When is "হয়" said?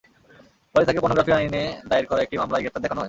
2.95-2.99